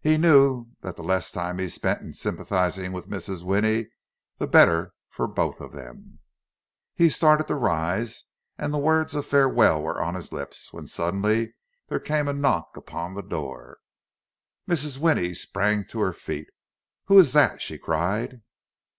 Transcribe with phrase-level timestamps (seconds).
[0.00, 3.44] He knew that the less time he spent in sympathizing with Mrs.
[3.44, 3.88] Winnie,
[4.38, 6.20] the better for both of them.
[6.94, 8.24] He had started to rise,
[8.56, 11.54] and words of farewell were on his lips; when suddenly
[11.88, 13.76] there came a knock upon the door.
[14.66, 14.96] Mrs.
[14.96, 16.48] Winnie sprang to her feet.
[17.08, 18.40] "Who is that?" she cried.